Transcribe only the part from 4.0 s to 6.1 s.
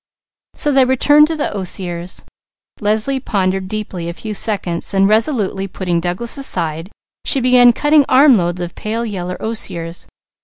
a few seconds, then resolutely putting